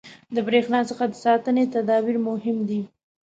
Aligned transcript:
•د 0.35 0.37
برېښنا 0.47 0.79
څخه 0.89 1.03
د 1.07 1.13
ساتنې 1.25 1.63
تدابیر 1.73 2.17
مهم 2.29 2.57
دي. 2.69 2.81